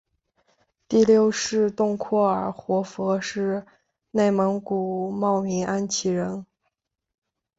[0.87, 3.63] 第六世洞阔尔活佛是
[4.09, 6.43] 内蒙古茂明安旗人。